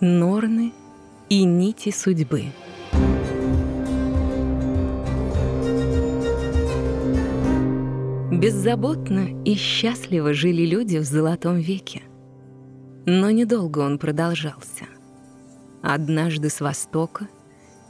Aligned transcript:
Норны 0.00 0.72
и 1.28 1.42
нити 1.42 1.90
судьбы. 1.90 2.52
Беззаботно 8.30 9.42
и 9.44 9.54
счастливо 9.56 10.34
жили 10.34 10.64
люди 10.64 10.98
в 10.98 11.02
Золотом 11.02 11.56
веке. 11.56 12.02
Но 13.06 13.32
недолго 13.32 13.80
он 13.80 13.98
продолжался. 13.98 14.84
Однажды 15.82 16.48
с 16.48 16.60
востока, 16.60 17.26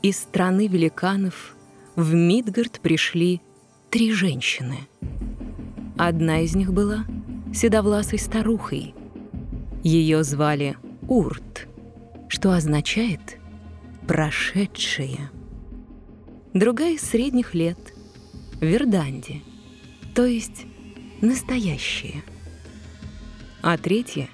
из 0.00 0.16
страны 0.16 0.66
великанов, 0.66 1.54
в 1.94 2.14
Мидгард 2.14 2.80
пришли 2.80 3.42
три 3.90 4.12
женщины. 4.14 4.78
Одна 5.98 6.40
из 6.40 6.56
них 6.56 6.72
была 6.72 7.04
седовласой 7.52 8.18
старухой. 8.18 8.94
Ее 9.84 10.24
звали 10.24 10.78
Урт, 11.06 11.68
что 12.28 12.52
означает 12.52 13.38
«прошедшие». 14.06 15.30
Другая 16.54 16.96
средних 16.98 17.54
лет— 17.54 17.78
Верданди— 18.60 19.42
то 20.18 20.26
есть 20.26 20.66
настоящие. 21.20 22.24
А 23.62 23.78
третья 23.78 24.28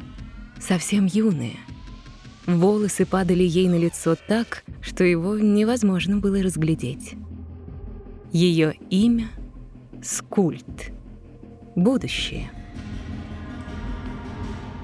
совсем 0.58 1.04
юная. 1.04 1.58
Волосы 2.46 3.04
падали 3.04 3.42
ей 3.42 3.68
на 3.68 3.74
лицо 3.74 4.16
так, 4.16 4.64
что 4.80 5.04
его 5.04 5.38
невозможно 5.38 6.16
было 6.16 6.42
разглядеть. 6.42 7.16
Ее 8.32 8.74
имя— 8.88 9.28
Скульт. 10.02 10.90
Будущее. 11.76 12.50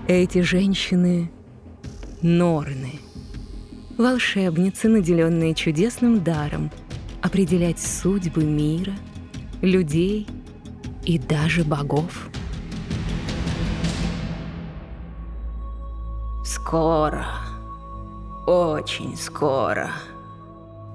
Эти 0.07 0.43
женщины— 0.43 1.31
Норны. 2.21 3.01
Волшебницы, 4.01 4.89
наделенные 4.89 5.55
чудесным 5.55 6.25
даром 6.25 6.71
определять 7.23 7.79
судьбы 7.79 8.43
мира, 8.45 8.95
людей— 9.63 10.27
и 11.05 11.19
даже 11.19 11.65
богов. 11.65 12.29
Скоро, 16.45 17.27
очень 18.47 19.17
скоро, 19.17 19.91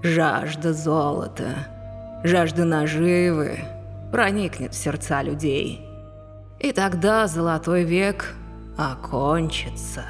жажда 0.04 0.74
золота, 0.74 2.22
жажда 2.24 2.66
наживы 2.66 3.60
проникнет 4.12 4.74
в 4.74 4.78
сердца 4.78 5.22
людей. 5.22 5.82
И 6.60 6.72
тогда 6.72 7.28
золотой 7.28 7.84
век 7.84 8.36
окончится, 8.78 10.06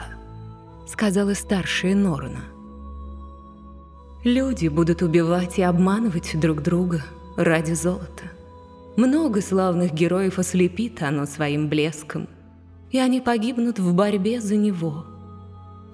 сказала 0.88 1.34
старшая 1.34 1.96
Норна. 1.96 2.55
Люди 4.26 4.70
будут 4.70 5.04
убивать 5.04 5.60
и 5.60 5.62
обманывать 5.62 6.32
друг 6.40 6.64
друга 6.64 7.04
ради 7.38 7.74
золота. 7.74 8.24
Много 8.98 9.40
славных 9.40 9.94
героев 9.94 10.40
ослепит 10.40 11.04
оно 11.04 11.28
своим 11.28 11.70
блеском, 11.70 12.28
и 12.90 12.98
они 12.98 13.22
погибнут 13.22 13.78
в 13.78 13.94
борьбе 13.94 14.42
за 14.42 14.56
него, 14.56 15.06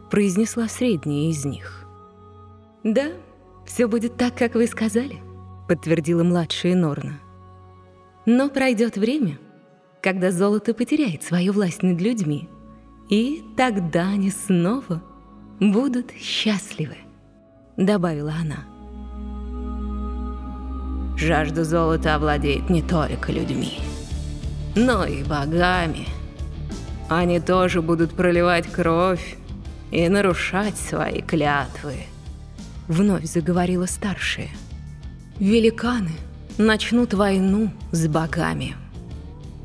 произнесла 0.09 0.69
средняя 0.69 1.29
из 1.29 1.43
них. 1.43 1.85
Да, 2.85 3.09
все 3.65 3.87
будет 3.87 4.15
так, 4.15 4.37
как 4.37 4.55
вы 4.55 4.65
сказали, 4.67 5.17
подтвердила 5.67 6.23
младшая 6.23 6.73
Норна. 6.73 7.19
Но 8.25 8.47
пройдет 8.47 8.95
время, 8.95 9.39
когда 10.01 10.31
золото 10.31 10.73
потеряет 10.73 11.21
свою 11.21 11.51
власть 11.51 11.83
над 11.83 11.99
людьми, 11.99 12.47
и 13.09 13.43
тогда 13.57 14.07
они 14.07 14.31
снова 14.31 15.03
будут 15.59 16.11
счастливы, 16.13 16.95
добавила 17.85 18.33
она. 18.33 18.65
Жажда 21.17 21.63
золота 21.63 22.15
овладеет 22.15 22.69
не 22.69 22.81
только 22.81 23.31
людьми, 23.31 23.79
но 24.75 25.05
и 25.05 25.23
богами. 25.23 26.07
Они 27.09 27.39
тоже 27.39 27.81
будут 27.81 28.13
проливать 28.13 28.67
кровь 28.71 29.37
и 29.91 30.07
нарушать 30.09 30.77
свои 30.77 31.21
клятвы. 31.21 32.05
Вновь 32.87 33.25
заговорила 33.25 33.85
старшая. 33.85 34.49
Великаны 35.39 36.11
начнут 36.57 37.13
войну 37.13 37.71
с 37.91 38.07
богами. 38.07 38.75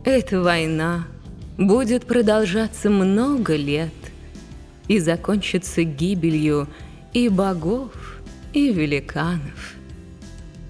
Эта 0.04 0.40
война 0.40 1.06
будет 1.58 2.06
продолжаться 2.06 2.90
много 2.90 3.56
лет 3.56 3.92
и 4.88 4.98
закончится 4.98 5.82
гибелью 5.82 6.68
и 7.12 7.28
богов, 7.28 7.92
и 8.52 8.72
великанов 8.72 9.74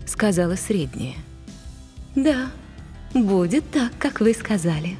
сказала 0.06 0.56
средняя. 0.56 1.16
Да, 2.14 2.50
будет 3.14 3.70
так, 3.70 3.92
как 3.98 4.20
вы 4.20 4.32
сказали. 4.32 4.96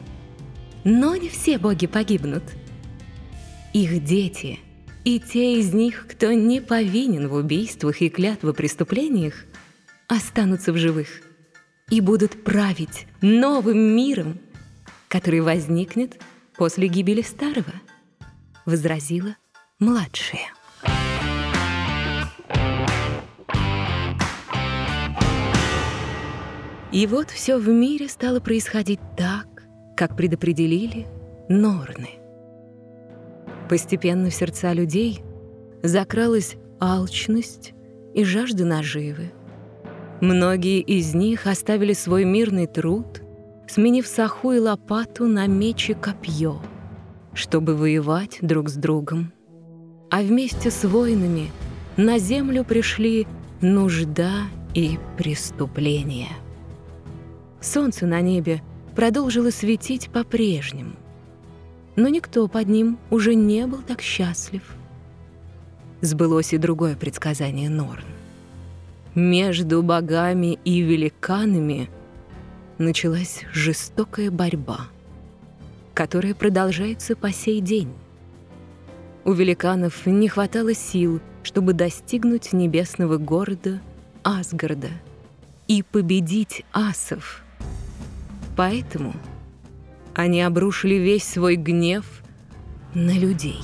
Но 0.85 1.17
не 1.17 1.29
все 1.29 1.59
боги 1.59 1.87
погибнут. 1.87 2.45
Их 3.73 4.05
дети 4.05 4.59
и 5.05 5.21
те 5.21 5.61
из 5.61 5.73
них, 5.73 6.07
кто 6.09 6.33
не 6.33 6.61
повинен 6.61 7.29
в 7.29 7.35
убийствах 7.35 8.03
и 8.03 8.11
клятвопреступлениях, 8.11 9.35
останутся 10.09 10.73
в 10.73 10.77
живых 10.77 11.09
и 11.91 12.01
будут 12.01 12.43
править 12.43 13.07
новым 13.21 13.79
миром, 13.79 14.41
который 15.09 15.41
возникнет 15.41 16.21
после 16.57 16.89
гибели 16.89 17.23
старого, 17.23 17.73
возразила 18.65 19.37
младшая. 19.79 20.56
И 26.97 27.07
вот 27.07 27.29
все 27.29 27.59
в 27.59 27.69
мире 27.69 28.09
стало 28.09 28.41
происходить 28.41 29.01
так, 29.19 29.47
как 29.95 30.17
предопределили 30.17 31.07
Норны. 31.47 32.09
Постепенно 33.69 34.31
в 34.31 34.34
сердца 34.34 34.73
людей 34.73 35.21
закралась 35.83 36.57
алчность 36.81 37.75
и 38.15 38.25
жажда 38.25 38.65
наживы. 38.65 39.34
Многие 40.23 40.81
из 40.81 41.15
них 41.15 41.47
оставили 41.47 41.93
свой 41.93 42.25
мирный 42.25 42.67
труд, 42.67 43.21
сменив 43.69 44.07
саху 44.07 44.53
и 44.53 44.59
лопату 44.59 45.27
на 45.27 45.47
меч 45.47 45.91
и 45.91 45.93
копье, 45.93 46.63
чтобы 47.34 47.77
воевать 47.77 48.39
друг 48.41 48.71
с 48.71 48.75
другом. 48.75 49.34
А 50.11 50.23
вместе 50.23 50.71
с 50.71 50.83
воинами 50.89 51.51
на 51.99 52.19
землю 52.19 52.65
пришли 52.65 53.27
нужда 53.61 54.45
и 54.73 54.99
преступления. 55.19 56.31
Солнце 57.66 58.06
на 58.06 58.21
небе 58.21 58.62
продолжило 58.94 59.50
светить 59.50 60.09
по-прежнему. 60.10 60.93
Но 61.97 62.06
никто 62.06 62.47
под 62.47 62.69
ним 62.69 62.97
уже 63.10 63.34
не 63.34 63.66
был 63.66 63.82
так 63.82 64.03
счастлив. 64.03 64.62
Сбылось 66.00 66.53
и 66.53 66.59
другое 66.59 66.94
предсказание 66.94 67.69
Норн. 67.69 68.04
Между 69.16 69.82
богами 69.82 70.60
и 70.65 70.81
великанами 70.81 71.91
началась 72.78 73.43
жестокая 73.53 74.31
борьба, 74.31 74.83
которая 75.93 76.34
продолжается 76.34 77.16
по 77.16 77.33
сей 77.33 77.60
день. 77.60 77.93
У 79.25 79.33
великанов 79.33 80.06
не 80.06 80.28
хватало 80.28 80.72
сил, 80.72 81.21
чтобы 81.43 81.72
достигнуть 81.72 82.53
небесного 82.53 83.16
города 83.16 83.81
Асгарда 84.22 84.91
и 85.66 85.83
победить 85.83 86.65
асов— 86.72 87.43
Поэтому 88.56 89.15
они 90.15 90.41
обрушили 90.41 90.94
весь 90.94 91.25
свой 91.25 91.56
гнев 91.56 92.06
на 92.94 93.12
людей. 93.12 93.62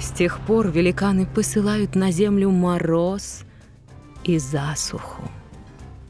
С 0.00 0.10
тех 0.10 0.40
пор 0.40 0.68
великаны 0.70 1.24
посылают 1.24 1.94
на 1.94 2.10
землю 2.10 2.50
мороз 2.50 3.44
и 4.24 4.38
засуху, 4.38 5.22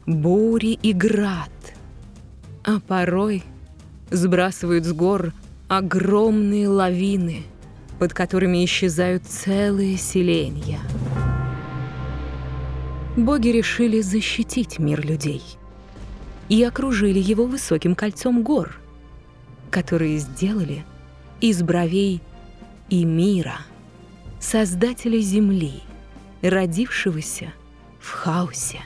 бури 0.07 0.73
и 0.73 0.91
град, 0.91 1.51
а 2.63 2.79
порой 2.79 3.43
сбрасывают 4.09 4.85
с 4.85 4.91
гор 4.91 5.31
огромные 5.67 6.67
лавины, 6.67 7.43
под 7.99 8.13
которыми 8.13 8.65
исчезают 8.65 9.25
целые 9.25 9.97
селения. 9.97 10.79
Боги 13.15 13.49
решили 13.49 14.01
защитить 14.01 14.79
мир 14.79 15.05
людей— 15.05 15.43
и 16.49 16.63
окружили 16.63 17.19
его 17.19 17.45
высоким 17.45 17.95
кольцом 17.95 18.43
гор, 18.43 18.79
которые 19.69 20.17
сделали 20.17 20.83
из 21.41 21.61
бровей 21.61 22.21
и 22.89 23.05
мира, 23.05 23.57
создателя 24.39 25.19
Земли, 25.19 25.83
родившегося 26.41 27.53
в 27.99 28.11
хаосе. 28.11 28.81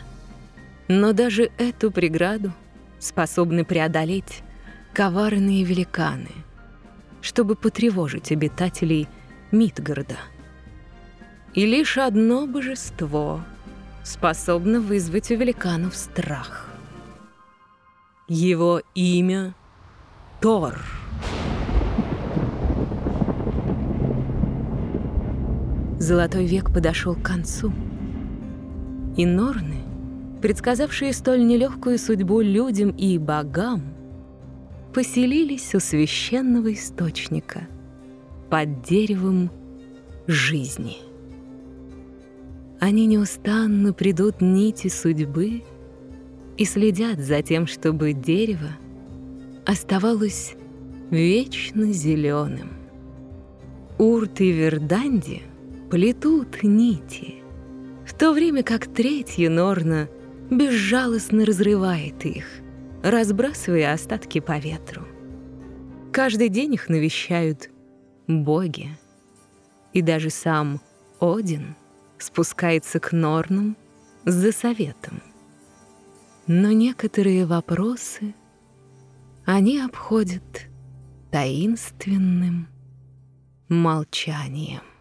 Но 0.87 1.13
даже 1.13 1.49
эту 1.57 1.89
преграду 1.89 2.51
способны 2.99 3.63
преодолеть 3.65 4.43
коварные 4.93 5.63
великаны, 5.63 6.31
чтобы 7.21 7.55
потревожить 7.55 8.31
обитателей 8.31 9.07
Мидгарда– 9.51 10.17
И 11.53 11.67
лишь 11.67 11.99
одно 11.99 12.47
божество 12.47 13.43
способно 14.03 14.81
вызвать 14.81 15.29
у 15.29 15.35
великанов 15.35 15.95
страх. 15.95 16.72
Его 18.29 18.81
имя— 18.95 19.53
Тор. 20.41 20.79
Золотой 25.99 26.45
век 26.45 26.73
подошел 26.73 27.15
к 27.15 27.21
концу. 27.21 27.73
И 29.17 29.25
Норны, 29.25 29.83
предсказавшие 30.41 31.11
столь 31.11 31.45
нелегкую 31.45 31.99
судьбу 31.99 32.39
людям 32.39 32.91
и 32.91 33.17
богам, 33.17 33.93
поселились 34.93 35.75
у 35.75 35.81
священного 35.81 36.71
источника 36.71 37.67
под 38.49 38.83
деревом 38.83 39.51
жизни. 40.27 40.95
Они 42.79 43.05
неустанно 43.05 43.91
придут 43.91 44.39
нити 44.39 44.87
судьбы 44.87 45.63
и 46.57 46.65
следят 46.65 47.19
за 47.19 47.41
тем, 47.41 47.67
чтобы 47.67 48.13
дерево 48.13 48.69
оставалось 49.65 50.55
вечно 51.09 51.91
зеленым. 51.91 52.71
Урт 53.97 54.41
и 54.41 54.51
Верданди 54.51 55.43
плетут 55.89 56.63
нити, 56.63 57.35
в 58.05 58.13
то 58.13 58.33
время 58.33 58.63
как 58.63 58.87
третья 58.87 59.49
Норна 59.49 60.09
безжалостно 60.49 61.45
разрывает 61.45 62.25
их, 62.25 62.45
разбрасывая 63.03 63.93
остатки 63.93 64.39
по 64.39 64.57
ветру. 64.57 65.03
Каждый 66.11 66.49
день 66.49 66.73
их 66.73 66.89
навещают 66.89 67.69
боги, 68.27 68.89
и 69.93 70.01
даже 70.01 70.29
сам 70.29 70.81
Один— 71.19 71.75
спускается 72.23 72.99
к 72.99 73.11
Норнам 73.11 73.75
за 74.25 74.51
советом. 74.51 75.21
Но 76.47 76.71
некоторые 76.71 77.45
вопросы 77.45 78.35
они 79.45 79.79
обходят 79.79 80.67
таинственным 81.31 82.67
молчанием. 83.69 84.92